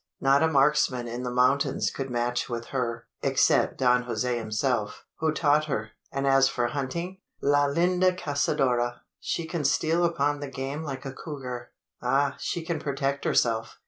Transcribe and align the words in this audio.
Not 0.19 0.41
a 0.41 0.47
marksman 0.47 1.07
in 1.07 1.21
the 1.21 1.29
mountains 1.29 1.91
could 1.91 2.09
match 2.09 2.49
with 2.49 2.69
her, 2.73 3.05
except 3.21 3.77
Don 3.77 4.01
Jose 4.05 4.35
himself, 4.35 5.05
who 5.19 5.31
taught 5.31 5.65
her; 5.65 5.91
and 6.11 6.25
as 6.25 6.49
for 6.49 6.65
hunting 6.69 7.19
la 7.39 7.67
linda 7.67 8.11
cazadora! 8.11 9.01
she 9.19 9.45
can 9.45 9.63
steal 9.63 10.03
upon 10.03 10.39
the 10.39 10.49
game 10.49 10.81
like 10.83 11.05
a 11.05 11.13
couguar. 11.13 11.67
Ah! 12.01 12.35
she 12.39 12.65
can 12.65 12.79
protect 12.79 13.25
herself. 13.25 13.77